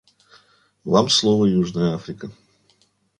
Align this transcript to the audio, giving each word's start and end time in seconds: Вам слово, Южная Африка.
Вам 0.83 1.09
слово, 1.09 1.45
Южная 1.45 1.93
Африка. 1.93 2.31